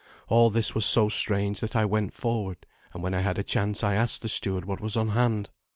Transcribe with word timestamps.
All 0.29 0.49
this 0.49 0.73
was 0.73 0.83
so 0.83 1.09
strange 1.09 1.59
that 1.59 1.75
I 1.75 1.85
went 1.85 2.11
forward, 2.15 2.65
and 2.91 3.03
when 3.03 3.13
I 3.13 3.21
had 3.21 3.37
a 3.37 3.43
chance 3.43 3.83
I 3.83 3.93
asked 3.93 4.23
the 4.23 4.29
steward 4.29 4.65
what 4.65 4.81
was 4.81 4.97
on 4.97 5.09
hand. 5.09 5.51